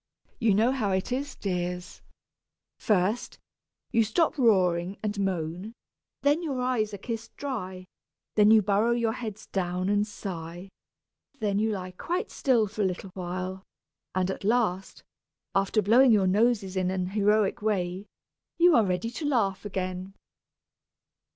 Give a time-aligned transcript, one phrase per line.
[0.39, 2.01] You know how it is, dears!
[2.79, 3.37] First,
[3.91, 5.73] you stop roaring and moan,
[6.23, 7.85] then your eyes are kissed dry,
[8.33, 10.69] then you burrow your heads down and sigh,
[11.39, 13.63] then you lie quite still for a little while
[14.15, 15.03] and at last,
[15.53, 18.07] after blowing your noses in an heroic way,
[18.57, 20.15] you are ready to laugh again!